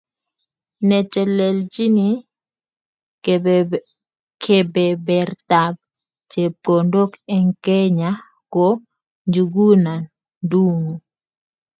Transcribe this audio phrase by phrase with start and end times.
[0.87, 2.07] Netelelchini
[4.57, 5.75] kebebertab
[6.31, 8.09] chepkondok eng Kenya
[8.53, 8.65] ko
[9.27, 9.93] Njuguna
[10.43, 10.91] Ndung'u